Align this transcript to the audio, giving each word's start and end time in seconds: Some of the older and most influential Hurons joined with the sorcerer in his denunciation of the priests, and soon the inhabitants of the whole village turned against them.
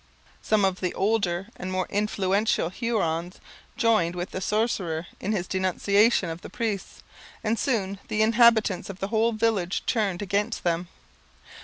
Some 0.41 0.65
of 0.65 0.79
the 0.79 0.95
older 0.95 1.49
and 1.57 1.71
most 1.71 1.91
influential 1.91 2.69
Hurons 2.71 3.39
joined 3.77 4.15
with 4.15 4.31
the 4.31 4.41
sorcerer 4.41 5.05
in 5.19 5.31
his 5.31 5.47
denunciation 5.47 6.27
of 6.27 6.41
the 6.41 6.49
priests, 6.49 7.03
and 7.43 7.59
soon 7.59 7.99
the 8.07 8.23
inhabitants 8.23 8.89
of 8.89 8.97
the 8.99 9.09
whole 9.09 9.31
village 9.31 9.83
turned 9.85 10.23
against 10.23 10.63
them. 10.63 10.87